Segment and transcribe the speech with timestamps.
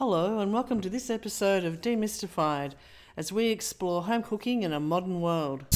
[0.00, 2.72] Hello, and welcome to this episode of Demystified
[3.18, 5.66] as we explore home cooking in a modern world.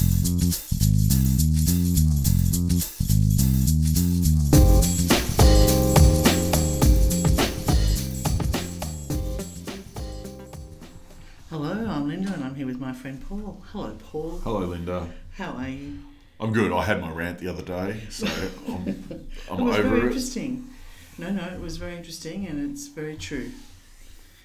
[11.51, 13.63] Hello, I'm Linda, and I'm here with my friend Paul.
[13.73, 14.41] Hello, Paul.
[14.43, 15.07] Hello, Linda.
[15.37, 15.99] How are you?
[16.41, 16.73] I'm good.
[16.73, 18.27] I had my rant the other day, so
[18.69, 20.05] I'm, I'm it was very it.
[20.05, 20.71] interesting.
[21.19, 23.51] No, no, it was very interesting, and it's very true.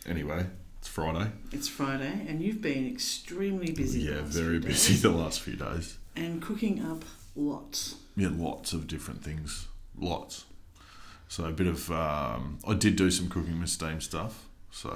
[0.09, 0.47] Anyway,
[0.79, 1.29] it's Friday.
[1.51, 4.01] It's Friday, and you've been extremely busy.
[4.01, 5.99] Yeah, very busy days, the last few days.
[6.15, 7.95] And cooking up lots.
[8.15, 9.67] Yeah, lots of different things.
[9.95, 10.45] Lots.
[11.27, 11.91] So a bit of.
[11.91, 14.47] Um, I did do some cooking with Steam stuff.
[14.71, 14.89] So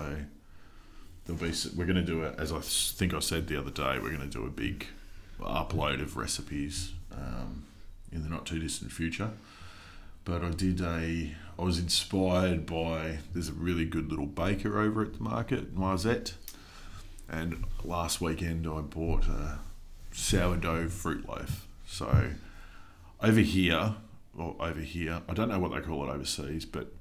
[1.25, 1.53] there'll be.
[1.75, 3.99] We're going to do it as I think I said the other day.
[4.01, 4.87] We're going to do a big
[5.39, 7.65] upload of recipes um,
[8.11, 9.29] in the not too distant future.
[10.25, 11.35] But I did a.
[11.57, 13.19] I was inspired by.
[13.33, 16.33] There's a really good little baker over at the market, Noisette.
[17.29, 19.59] And last weekend I bought a
[20.11, 21.67] sourdough fruit loaf.
[21.87, 22.31] So
[23.21, 23.95] over here,
[24.37, 26.91] or over here, I don't know what they call it overseas, but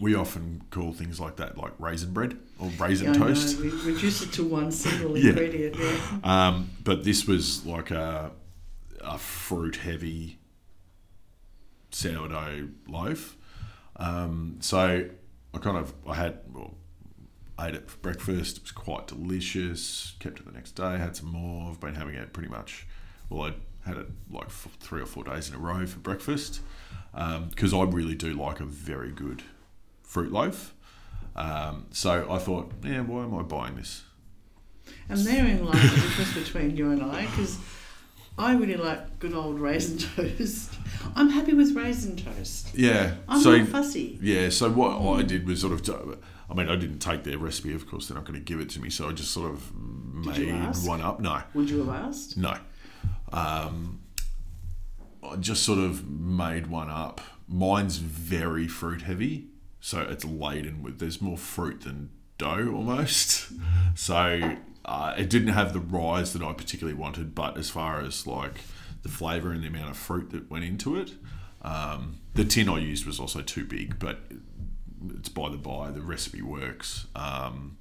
[0.00, 3.58] we often call things like that like raisin bread or raisin know, toast.
[3.58, 5.30] we reduced it to one single Yeah.
[5.30, 5.76] ingredient.
[5.78, 5.98] Yeah.
[6.24, 8.30] Um, but this was like a,
[9.00, 10.37] a fruit heavy
[11.90, 13.36] sourdough loaf.
[13.96, 15.08] Um, so
[15.54, 16.74] I kind of I had well,
[17.60, 18.58] ate it for breakfast.
[18.58, 20.14] It was quite delicious.
[20.20, 20.98] Kept it the next day.
[20.98, 21.70] Had some more.
[21.70, 22.86] I've been having it pretty much.
[23.28, 26.60] Well, I had it like three or four days in a row for breakfast
[27.12, 29.42] because I really do like a very good
[30.02, 30.74] fruit loaf.
[31.36, 34.02] Um, so I thought, yeah, why am I buying this?
[35.08, 37.58] And therein lies the difference between you and I, because
[38.38, 40.72] I really like good old raisin toast.
[41.16, 42.74] I'm happy with raisin toast.
[42.74, 43.14] Yeah.
[43.28, 44.18] I'm so not fussy.
[44.22, 47.74] Yeah, so what I did was sort of, I mean, I didn't take their recipe,
[47.74, 49.74] of course, they're not going to give it to me, so I just sort of
[49.74, 51.20] made one up.
[51.20, 52.36] No, Would you have asked?
[52.36, 52.56] no.
[53.32, 54.00] Um,
[55.22, 57.20] I just sort of made one up.
[57.48, 59.48] Mine's very fruit heavy,
[59.80, 63.50] so it's laden with, there's more fruit than dough almost.
[63.94, 64.56] So
[64.88, 68.60] uh, it didn't have the rise that I particularly wanted, but as far as like
[69.02, 71.12] the flavour and the amount of fruit that went into it,
[71.62, 74.18] um, the tin I used was also too big, but
[75.10, 75.90] it's by the by.
[75.90, 77.06] The recipe works.
[77.14, 77.76] Um,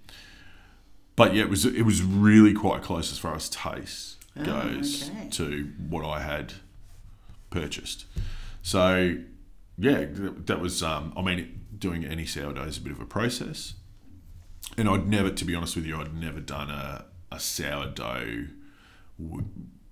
[1.16, 5.10] but yeah, it was it was really quite close as far as taste Oh, goes
[5.10, 5.30] okay.
[5.32, 6.54] to what I had
[7.50, 8.06] purchased.
[8.62, 9.18] So
[9.78, 10.84] yeah, that was.
[10.84, 13.74] Um, I mean, doing any sourdough is a bit of a process,
[14.78, 18.48] and I'd never, to be honest with you, I'd never done a a sourdough
[19.22, 19.46] w-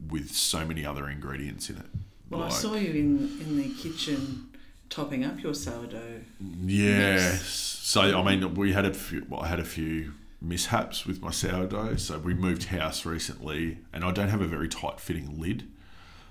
[0.10, 1.86] with so many other ingredients in it.
[2.30, 4.48] Well, I saw you in, in the kitchen
[4.90, 6.22] topping up your sourdough.
[6.40, 7.44] Yes.
[7.46, 9.26] So I mean, we had a few.
[9.30, 11.98] Well, I had a few mishaps with my sourdough.
[11.98, 15.68] So we moved house recently, and I don't have a very tight fitting lid.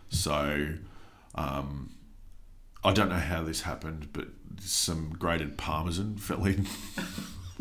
[0.08, 0.74] So
[1.34, 1.94] um,
[2.82, 4.28] I don't know how this happened, but
[4.60, 6.66] some grated parmesan fell in.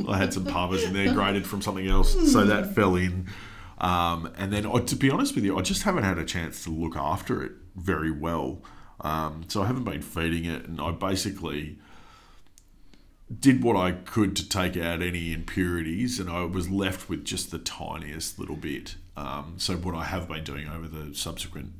[0.07, 3.27] I had some parmesan there grated from something else, so that fell in.
[3.77, 6.69] Um, and then, to be honest with you, I just haven't had a chance to
[6.69, 8.61] look after it very well.
[9.01, 11.77] Um, so I haven't been feeding it, and I basically
[13.39, 17.51] did what I could to take out any impurities, and I was left with just
[17.51, 18.95] the tiniest little bit.
[19.15, 21.73] Um, so what I have been doing over the subsequent,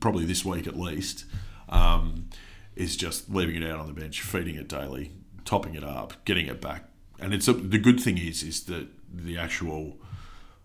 [0.00, 1.24] probably this week at least,
[1.68, 2.28] um,
[2.76, 5.12] is just leaving it out on the bench, feeding it daily,
[5.44, 6.84] topping it up, getting it back.
[7.24, 9.96] And it's a, the good thing is is that the actual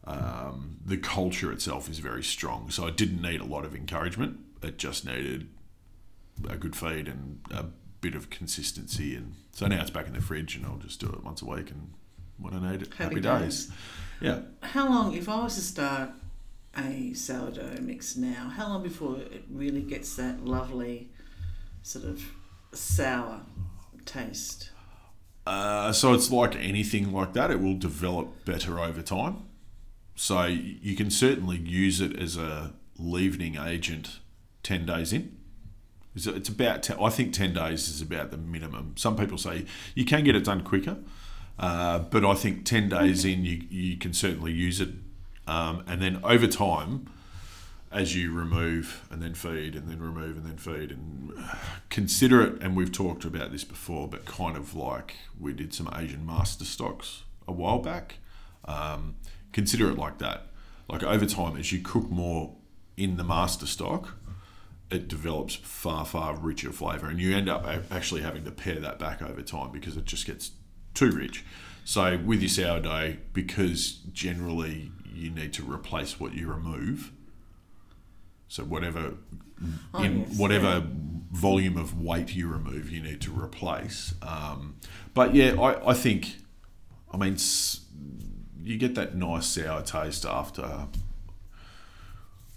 [0.04, 2.70] um, the culture itself is very strong.
[2.70, 4.40] So it didn't need a lot of encouragement.
[4.62, 5.48] It just needed
[6.50, 7.66] a good feed and a
[8.02, 9.16] bit of consistency.
[9.16, 11.46] And so now it's back in the fridge, and I'll just do it once a
[11.46, 11.72] week.
[11.72, 11.94] And
[12.38, 13.68] when I need it, Happy happy, days.
[13.68, 13.78] days.
[14.20, 14.40] Yeah.
[14.62, 16.10] How long, if I was to start
[16.78, 21.10] a sourdough mix now, how long before it really gets that lovely
[21.84, 22.22] sort of
[22.74, 23.44] sour
[24.06, 24.72] taste?
[25.46, 29.44] Uh, so it's like anything like that; it will develop better over time.
[30.16, 34.20] So you can certainly use it as a leavening agent
[34.64, 35.38] ten days in.
[36.16, 38.96] It's about te- I think ten days is about the minimum.
[38.98, 39.66] Some people say
[39.96, 40.98] you can get it done quicker,
[41.58, 44.90] uh, but I think ten days in you you can certainly use it,
[45.48, 47.10] um, and then over time,
[47.92, 51.56] as you remove and then feed and then remove and then feed and uh,
[51.90, 52.62] consider it.
[52.62, 56.66] And we've talked about this before, but kind of like we did some Asian master
[56.66, 58.18] stocks a while back.
[58.66, 59.16] Um,
[59.52, 60.48] consider it like that.
[60.88, 62.56] Like over time, as you cook more
[62.98, 64.16] in the master stock,
[64.92, 68.98] it develops far far richer flavour, and you end up actually having to pare that
[68.98, 70.52] back over time because it just gets
[70.96, 71.46] too rich.
[71.86, 77.12] So with your sourdough, because generally you need to replace what you remove.
[78.50, 79.14] So whatever
[79.94, 80.84] Oh, in yes, whatever yeah.
[81.32, 84.14] volume of weight you remove, you need to replace.
[84.22, 84.76] Um,
[85.14, 86.36] but yeah, I, I think,
[87.14, 87.36] I mean,
[88.64, 90.88] you get that nice sour taste after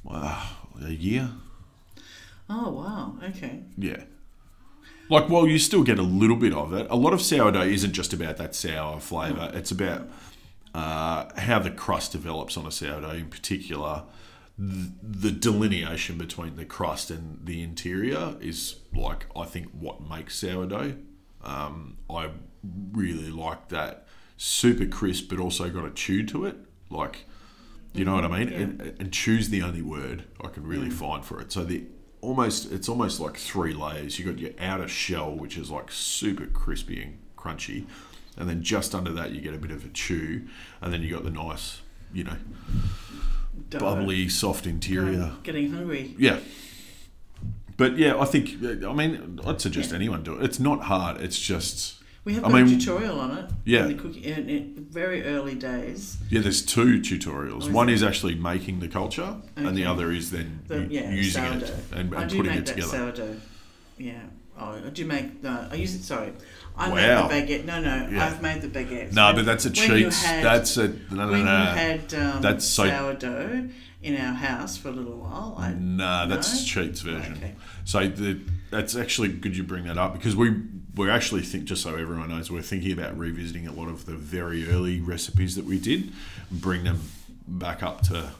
[0.09, 0.47] uh,
[0.85, 1.31] a year.
[2.49, 3.17] Oh wow.
[3.31, 3.63] Okay.
[3.77, 4.05] Yeah.
[5.09, 6.87] Like, well, you still get a little bit of it.
[6.89, 9.51] A lot of sourdough isn't just about that sour flavour.
[9.53, 10.09] It's about
[10.75, 14.05] uh, how the crust develops on a sourdough, in particular.
[14.59, 20.37] Th- The delineation between the crust and the interior is like I think what makes
[20.37, 20.97] sourdough.
[21.43, 22.31] Um, I
[22.93, 24.07] really like that
[24.37, 26.57] super crisp, but also got a chew to it.
[26.91, 27.25] Like,
[27.95, 28.49] you know what I mean?
[28.49, 28.59] Yeah.
[28.59, 31.53] And, and chew's the only word I can really find for it.
[31.53, 31.85] So the
[32.21, 34.19] almost it's almost like three layers.
[34.19, 37.87] You got your outer shell, which is like super crispy and crunchy,
[38.37, 40.47] and then just under that you get a bit of a chew,
[40.81, 41.81] and then you got the nice,
[42.13, 42.37] you know,
[43.71, 45.23] Bubbly, soft interior.
[45.23, 46.15] Um, getting hungry.
[46.19, 46.39] Yeah.
[47.77, 50.45] But yeah, I think I mean I'd suggest anyone do it.
[50.45, 51.21] It's not hard.
[51.21, 53.51] It's just We have I got a tutorial on it.
[53.65, 53.87] Yeah.
[53.87, 56.17] In the in, in very early days.
[56.31, 56.41] yeah.
[56.43, 57.63] There's two tutorials.
[57.63, 57.95] Is One there?
[57.95, 61.67] is actually making the culture, and the other is then The, yeah, using sourdough.
[61.67, 62.89] it and, I do putting make it that together.
[62.99, 63.37] sourdough.
[63.99, 64.21] Yeah.
[64.59, 65.43] Oh, I do make.
[65.43, 66.03] No, I use it.
[66.05, 66.33] Sorry,
[66.77, 67.29] I Wow.
[67.29, 67.65] made the baguette.
[67.67, 68.27] No, no, Yeah.
[68.27, 69.13] I've made the baguettes.
[69.13, 70.13] No, but that's a cheat.
[70.13, 73.69] had- That's a no, no, when you had um, That's so- sourdough
[74.03, 75.55] in our house for a little while.
[75.59, 76.83] I, Nah, that's No?
[76.83, 77.35] Cheat's version.
[77.37, 77.55] Okay.
[77.85, 78.41] So the,
[78.71, 80.55] that's actually good you bring that up because we
[80.95, 84.13] we're actually think just so everyone knows we're thinking about revisiting a lot of the
[84.13, 86.13] very early recipes that we did,
[86.51, 87.01] bring them
[87.49, 88.31] back up to.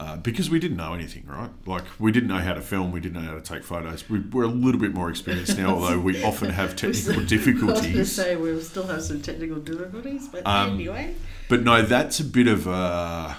[0.00, 1.50] Uh, because we didn't know anything, right?
[1.66, 4.08] Like we didn't know how to film, we didn't know how to take photos.
[4.10, 7.68] We, we're a little bit more experienced now, although we often have technical difficulties.
[7.68, 11.14] I was going to say we still have some technical difficulties, but Um, anyway.
[11.48, 13.36] But no, that's a bit of a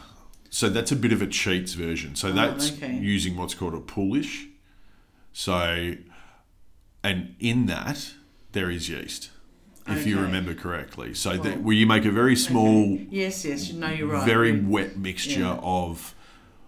[0.49, 2.15] so that's a bit of a cheats version.
[2.15, 2.97] So that's Oh, okay.
[2.99, 4.47] using what's called a poolish.
[5.33, 5.95] So,
[7.03, 8.13] and in that
[8.53, 9.29] there is yeast,
[9.87, 11.13] if you remember correctly.
[11.13, 13.07] So Well, that where you make a very small, Okay.
[13.11, 13.73] Yes, yes.
[13.73, 14.25] No, you're right.
[14.25, 15.59] very wet mixture Yeah.
[15.61, 16.15] of.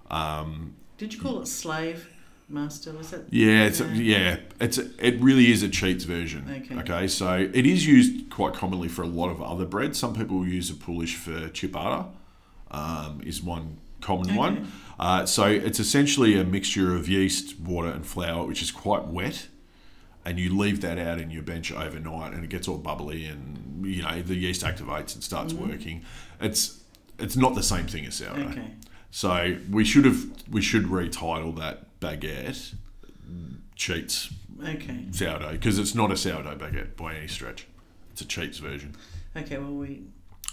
[0.10, 2.10] Um, Did you call it slave
[2.50, 2.94] master?
[2.94, 3.26] Was it?
[3.30, 4.18] yeah, it's a, Yeah.
[4.18, 6.50] yeah, it's a, it really is a cheats version.
[6.66, 6.80] Okay.
[6.80, 10.00] Okay, so it is used quite commonly for a lot of other breads.
[10.00, 12.08] Some people use a poolish for ciabatta,
[12.72, 14.38] um, is one common Okay.
[14.38, 14.72] one.
[15.00, 19.48] Uh, so it's essentially a mixture of yeast, water, and flour, which is quite wet.
[20.26, 23.86] And you leave that out in your bench overnight, and it gets all bubbly, and
[23.86, 25.70] you know the yeast activates and starts Mm-hmm.
[25.70, 26.02] working.
[26.42, 26.82] It's
[27.18, 28.50] it's not the same thing as sourdough.
[28.50, 28.72] Okay.
[29.12, 32.74] So we should have we should retitle that baguette
[33.76, 34.34] cheats
[34.64, 35.06] Okay.
[35.12, 37.68] sourdough because it's not a sourdough baguette by any stretch.
[38.12, 38.96] It's a cheats version,
[39.36, 39.58] Okay.
[39.58, 40.02] Well, we.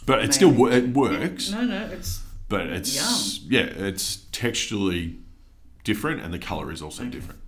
[0.05, 1.51] but it still wo- it works.
[1.51, 1.87] No, no.
[1.87, 5.19] It's But it's yeah, it's texturally
[5.83, 7.11] different, and the color is also Okay.
[7.13, 7.41] different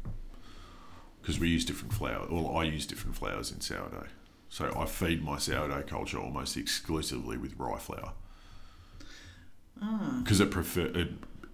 [1.20, 2.26] because we use different flour.
[2.31, 4.06] Well, I use different flours in sourdough,
[4.49, 8.12] so I feed my sourdough culture almost exclusively with rye flour.
[9.78, 11.08] Because it prefer it.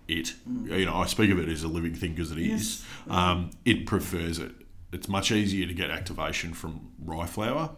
[0.09, 0.35] It
[0.65, 2.47] you know I speak of it as a living thing because it is.
[2.47, 2.85] Yes.
[3.09, 4.53] Um, it prefers it.
[4.93, 7.71] It's much easier to get activation from rye flour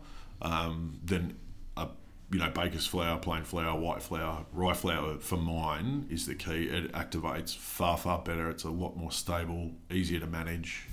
[0.42, 1.36] um, than
[1.76, 1.88] a
[2.32, 4.46] you know baker's flour, plain flour, white flour.
[4.52, 6.64] Rye flour for mine is the key.
[6.64, 8.50] It activates far far better.
[8.50, 10.86] It's a lot more stable, easier to manage.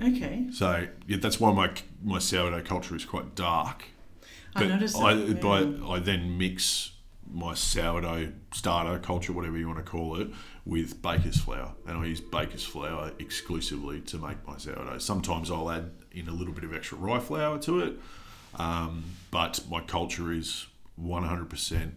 [0.00, 0.46] Okay.
[0.52, 1.72] So yeah, that's why my
[2.02, 3.84] my sourdough culture is quite dark.
[4.54, 5.88] I noticed I, that, but yeah.
[5.88, 6.92] I then mix
[7.32, 10.28] my sourdough starter culture, whatever you want to call it,
[10.64, 14.98] with baker's flour, and I use baker's flour exclusively to make my sourdough.
[14.98, 17.94] Sometimes I'll add in a little bit of extra rye flour to it,
[18.58, 20.66] um, but my culture is
[21.02, 21.92] 100%.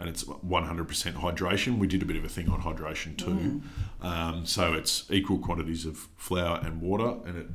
[0.00, 1.78] And it's 100% hydration.
[1.78, 3.62] We did a bit of a thing on hydration too.
[4.00, 7.46] Um, so it's equal quantities of flour and water, and it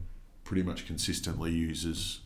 [0.43, 2.19] pretty much consistently uses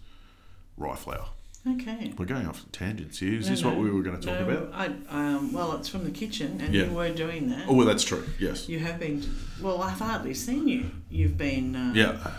[0.75, 1.27] rye flour.
[1.74, 2.13] Okay.
[2.17, 3.38] We're going off tangents here.
[3.39, 4.74] Is No, this what we were going to talk No, about?
[4.74, 6.86] I, um, well, it's from the kitchen, and Yeah.
[6.86, 7.65] you were doing that.
[7.67, 8.24] Oh, well, that's true.
[8.39, 8.69] Yes.
[8.69, 9.24] You have been.
[9.62, 10.91] Well, I've hardly seen you.
[11.09, 12.31] You've been uh, Yeah.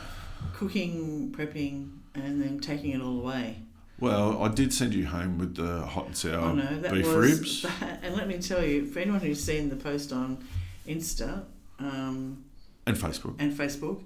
[0.55, 3.59] cooking, prepping, and then taking it all away.
[4.01, 7.17] Well, I did send you home with the hot and sour oh no, beef was.
[7.17, 7.67] ribs.
[8.03, 10.39] and let me tell you, for anyone who's seen the post on
[10.87, 11.45] Insta
[11.81, 12.45] um,
[12.87, 13.35] and Facebook.
[13.41, 14.05] and Facebook,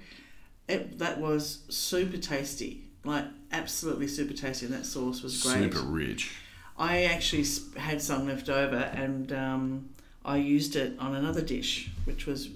[0.66, 2.84] it, that was super tasty.
[3.04, 5.72] Like absolutely super tasty, and that sauce was great.
[5.72, 6.34] Super rich.
[6.78, 7.44] I actually
[7.76, 9.88] had some left over, and um,
[10.24, 12.48] I used it on another dish, which was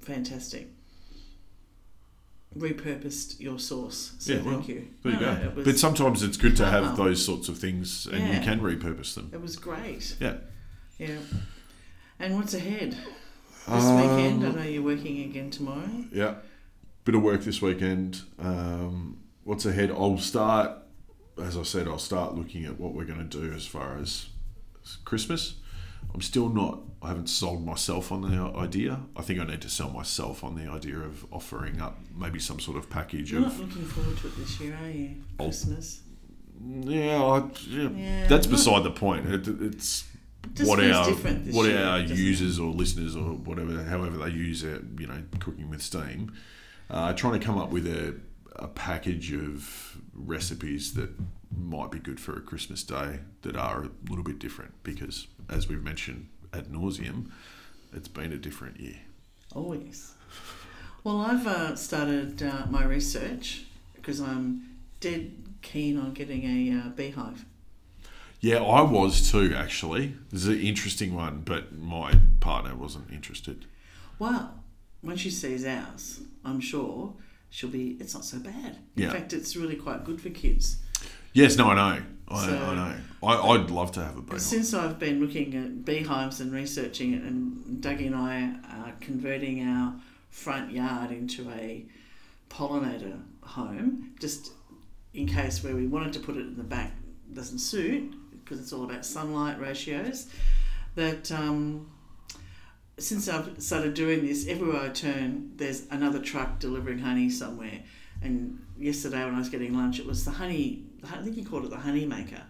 [0.00, 0.68] fantastic.
[2.56, 4.12] repurposed your sauce.
[4.18, 4.88] So Yeah, thank well, you.
[5.02, 5.52] There you No, go.
[5.56, 6.94] was, but sometimes it's good to have Wow.
[6.96, 9.30] those sorts of things, and you can repurpose them.
[9.32, 10.16] it was great.
[10.20, 10.36] Yeah.
[10.98, 11.16] Yeah.
[12.18, 12.90] And what's ahead?
[12.92, 15.88] This Um, weekend, I know you're working again tomorrow.
[16.12, 16.34] Yeah,
[17.04, 18.20] bit of work this weekend.
[18.38, 19.90] Um, what's ahead?
[19.90, 20.72] I'll start,
[21.42, 24.26] as I said, I'll start looking at what we're going to do as far as
[25.04, 25.54] Christmas.
[26.14, 26.80] I'm still not.
[27.00, 29.00] I haven't sold myself on the idea.
[29.16, 32.60] I think I need to sell myself on the idea of offering up maybe some
[32.60, 35.16] sort of package You're not looking forward to it this year, are you?
[35.40, 35.44] Oh.
[35.44, 36.02] Christmas.
[36.64, 38.26] Yeah, I, yeah, Yeah.
[38.28, 39.26] that's not- beside the point.
[39.26, 40.04] It, it's
[40.54, 42.20] Just what feels our different this what year, our doesn't it?
[42.20, 46.32] users or listeners or whatever, however they use it, you know, cooking with steam,
[46.90, 48.14] uh, trying to come up with a,
[48.56, 51.10] a package of recipes that
[51.56, 55.68] might be good for a Christmas day that are a little bit different because, as
[55.68, 57.30] we've mentioned ad nauseum,
[57.92, 58.98] it's been a different year.
[59.54, 60.14] Oh, yes.
[61.04, 66.88] Well, I've uh, started uh, my research because I'm dead keen on getting a uh,
[66.90, 67.44] beehive.
[68.40, 69.54] Yeah, I was too.
[69.54, 73.66] Actually, this is an interesting one, but my partner wasn't interested.
[74.18, 74.54] Well,
[75.00, 77.14] when she sees ours, I'm sure
[77.52, 78.78] she'll be, it's not so bad.
[78.96, 79.12] In Yeah.
[79.12, 80.78] fact, it's really quite good for kids.
[81.34, 82.94] Yes, no, I know, I, So- I know.
[83.22, 84.40] I, I'd love to have a beehive.
[84.40, 89.62] since I've been looking at beehives and researching it, and Dougie and I are converting
[89.64, 89.94] our
[90.30, 91.84] front yard into a
[92.50, 94.50] pollinator home, just
[95.14, 96.92] in case where we wanted to put it in the back
[97.34, 100.26] doesn't suit, because it's all about sunlight ratios,
[100.96, 101.86] that um,
[102.98, 107.80] since I've started doing this, everywhere I turn, there's another truck delivering honey somewhere.
[108.22, 111.64] And yesterday when I was getting lunch, it was the honey, I think you called
[111.64, 112.42] it the honey maker.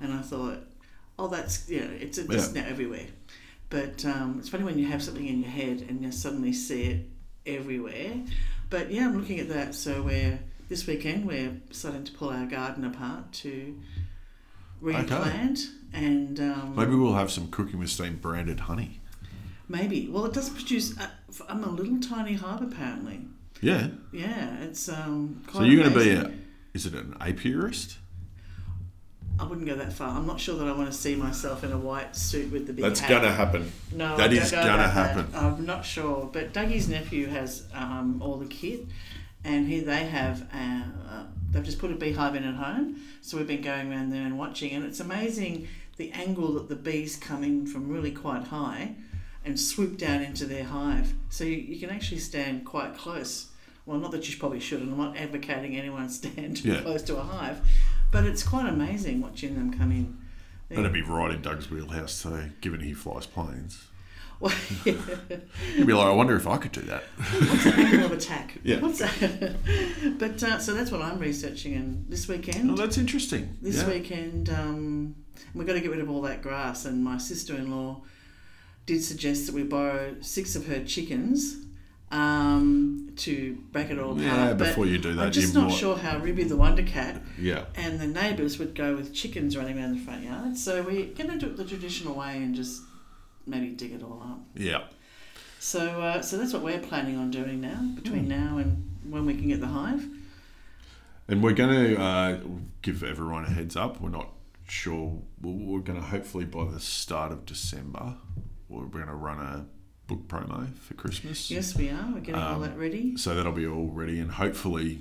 [0.00, 0.58] And I thought,
[1.18, 3.06] oh, that's, you know, it's just now everywhere.
[3.70, 6.82] But um, it's funny when you have something in your head and you suddenly see
[6.82, 7.06] it
[7.46, 8.12] everywhere.
[8.70, 9.74] But yeah, I'm looking at that.
[9.74, 10.38] So we're,
[10.68, 13.80] this weekend, we're starting to pull our garden apart to
[14.80, 15.70] replant.
[15.92, 19.00] And um, Maybe we'll have some cooking with steam branded honey.
[19.68, 20.08] Maybe.
[20.08, 20.96] Well, it does produce.
[20.98, 23.20] F- I'm a little tiny hive, apparently.
[23.60, 23.88] Yeah.
[24.12, 25.42] Yeah, it's um.
[25.46, 26.32] Quite So you're going to be a,
[26.74, 27.96] is it an apiarist?
[29.38, 30.16] I wouldn't go that far.
[30.16, 32.72] I'm not sure that I want to see myself in a white suit with the
[32.72, 33.10] big That's hat.
[33.10, 33.70] going to happen.
[33.92, 35.16] No, that is know gonna about that.
[35.16, 35.26] happen.
[35.34, 38.86] I'm not sure, but Dougie's nephew has um, all the kit,
[39.44, 40.46] and here they have.
[40.54, 44.10] Uh, uh, they've just put a beehive in at home, so we've been going around
[44.10, 45.68] there and watching, and it's amazing
[45.98, 48.94] the angle that the bees come in from really quite high,
[49.46, 51.14] and swoop down into their hive.
[51.30, 53.48] So you, you can actually stand quite close.
[53.86, 56.80] Well, not that you probably should, and I'm not advocating anyone stand too Yeah.
[56.82, 57.60] close to a hive,
[58.10, 60.18] but it's quite amazing watching them come in.
[60.68, 63.84] They're- That'd be right in Doug's wheelhouse too, given he flies planes.
[64.38, 64.52] Well,
[64.84, 64.92] yeah.
[65.76, 67.04] He'd be like, I wonder if I could do that.
[67.16, 68.58] What's the angle of attack?
[68.62, 68.80] Yeah.
[68.80, 69.56] What's that?
[70.18, 73.56] but uh, so that's what I'm researching, and this weekend, Oh, that's interesting.
[73.62, 73.88] this yeah.
[73.88, 75.14] weekend, um,
[75.54, 76.84] we've got to get rid of all that grass.
[76.84, 78.02] And my sister-in-law
[78.86, 81.56] did suggest that we borrow six of her chickens
[82.12, 84.22] um, to break it all apart.
[84.24, 86.84] Yeah, but before you do that, I'm just not might- sure how Ruby the Wonder
[86.84, 87.64] Cat Yeah.
[87.74, 90.56] and the neighbours would go with chickens running around the front yard.
[90.56, 92.82] So we're going to do it the traditional way and just
[93.46, 94.40] maybe dig it all up.
[94.54, 94.84] Yeah.
[95.58, 97.80] So, uh, so that's what we're planning on doing now.
[97.96, 98.28] Between Hmm.
[98.28, 100.06] now and when we can get the hive.
[101.28, 102.38] And we're going to uh,
[102.82, 104.00] give everyone a heads up.
[104.00, 104.28] We're not
[104.68, 105.20] sure.
[105.42, 108.14] We're going to hopefully by the start of December,
[108.68, 109.66] we're going to run a
[110.06, 111.50] book promo for Christmas.
[111.50, 112.08] Yes, we are.
[112.12, 113.16] We're getting all Um, that ready.
[113.16, 115.00] So that'll be all ready, and hopefully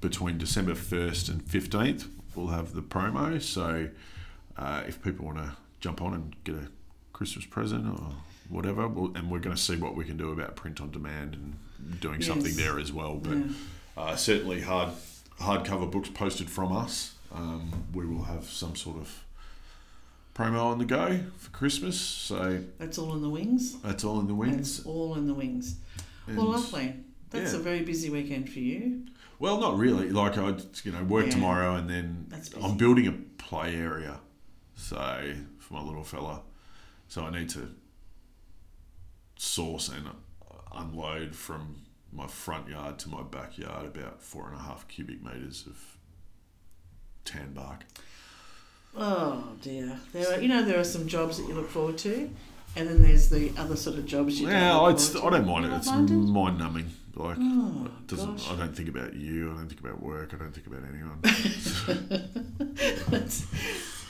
[0.00, 3.40] between December 1st and 15th, we'll have the promo.
[3.42, 3.88] So
[4.56, 6.68] uh, if people want to jump on and get a
[7.12, 8.12] Christmas present or
[8.48, 11.34] whatever, we'll, and we're going to see what we can do about print on demand
[11.34, 13.16] and doing something there as well.
[13.16, 13.44] But Yeah.
[13.96, 14.90] uh, certainly hard
[15.40, 17.14] hardcover books posted from us.
[17.34, 19.24] Um, we will have some sort of
[20.36, 21.98] promo on the go for Christmas.
[21.98, 23.80] So That's all in the wings.
[23.80, 24.56] that's all in the wings.
[24.76, 25.76] That's all in the wings.
[26.26, 26.94] And- well, lovely.
[27.30, 27.58] That's yeah.
[27.58, 29.06] a very busy weekend for you.
[29.38, 30.10] Well, not really.
[30.10, 31.32] Like I, you know, work Yeah.
[31.32, 33.12] tomorrow, and then I'm building a
[33.42, 34.20] play area,
[34.74, 36.42] so for my little fella,
[37.08, 37.74] so I need to
[39.36, 40.08] source and
[40.74, 45.64] unload from my front yard to my backyard about four and a half cubic meters
[45.66, 45.98] of
[47.24, 47.84] tan bark.
[48.96, 49.98] Oh dear.
[50.12, 52.30] There are, you know, there are some jobs that you look forward to,
[52.76, 54.82] and then there's the other sort of jobs you Yeah, don't.
[54.84, 55.72] look it's, I don't mind it.
[55.72, 56.90] It's mind, numbing.
[57.14, 58.36] Like, Oh, it doesn't.
[58.36, 58.50] gosh.
[58.50, 59.50] I don't think about you.
[59.52, 60.34] I don't think about work.
[60.34, 61.18] I don't think about anyone.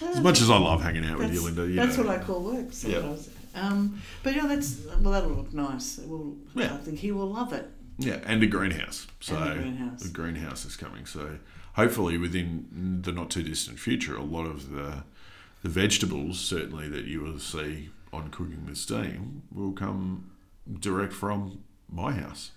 [0.02, 1.66] As much as I love hanging out with you, Linda.
[1.66, 2.04] You that's know.
[2.04, 3.30] what I call work sometimes.
[3.54, 5.98] Um, but yeah, that's well, that'll look nice.
[5.98, 6.74] Will, Yeah.
[6.74, 7.70] I think he will love it.
[7.98, 9.06] Yeah, and a greenhouse.
[9.20, 10.02] So a greenhouse.
[10.02, 11.06] the greenhouse is coming.
[11.06, 11.38] So
[11.74, 15.04] hopefully within the not too distant future, a lot of the
[15.62, 20.30] the vegetables certainly that you will see on cooking with steam will come
[20.80, 22.52] direct from my house.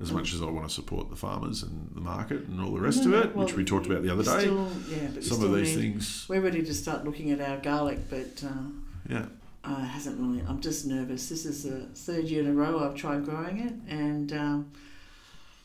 [0.00, 2.80] As much as I want to support the farmers and the market and all the
[2.80, 5.54] rest No, of it, which we talked about the other day, Still, yeah, some of
[5.54, 8.70] these need- things, We're ready to start looking at our garlic, but uh,
[9.08, 9.26] yeah,
[9.66, 10.42] uh, it hasn't really.
[10.48, 11.28] I'm just nervous.
[11.28, 14.72] This is the third year in a row I've tried growing it, and um,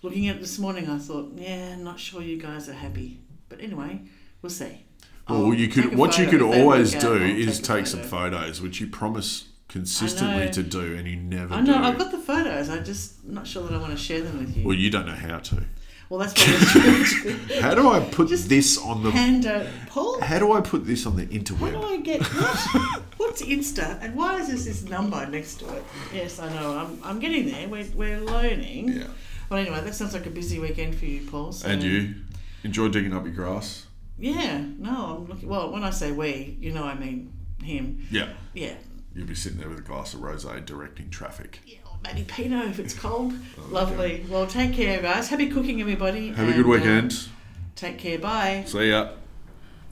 [0.02, 3.20] looking at it this morning, I thought, yeah, not sure you guys are happy.
[3.50, 4.02] But anyway,
[4.42, 4.86] we'll see.
[5.28, 8.02] Well, I'll you could what you could always work out, do is a take some
[8.04, 11.84] photos, which you promise consistently to do, and you never I know do.
[11.84, 12.70] I've got the photos.
[12.70, 14.66] I'm just not sure that I want to share them with you.
[14.66, 15.64] well, you don't know how to.
[16.10, 19.12] Well, that's what we're trying to How do I put Just this on the?
[19.12, 19.68] hand out.
[19.88, 21.74] Paul, How do I put this on the interweb?
[21.74, 21.88] how do?
[21.88, 23.04] I get what?
[23.40, 25.84] What's Insta and why is this this number next to it?
[26.14, 26.78] Yes, I know.
[26.78, 27.68] I'm, I'm getting there.
[27.70, 28.90] We're, we're learning.
[28.90, 29.08] Yeah.
[29.50, 31.54] Well, anyway, that sounds like a busy weekend for you, Paul.
[31.54, 32.16] So, And you
[32.64, 33.86] enjoy digging up your grass?
[34.18, 34.64] Yeah.
[34.78, 35.48] No, I'm looking.
[35.48, 37.32] Well, when I say we, you know, I mean
[37.64, 38.06] him.
[38.12, 38.30] Yeah.
[38.54, 38.74] Yeah.
[39.16, 41.60] You'll be sitting there with a glass of rosé directing traffic.
[41.66, 43.34] Yeah, or maybe Pinot if it's cold.
[43.58, 44.26] Oh, Lovely.
[44.30, 45.30] Well, take care, guys.
[45.30, 46.30] Happy cooking, everybody.
[46.30, 47.30] Have a and, good uh, weekend.
[47.76, 48.20] take care.
[48.20, 48.64] Bye.
[48.68, 49.12] See ya.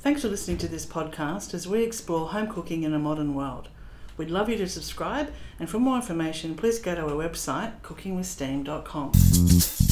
[0.08, 3.68] Thanks for listening to this podcast as we explore home cooking in a modern world.
[4.16, 9.87] We'd love you to subscribe, and for more information, please go to our website, cookingwithsteam.com.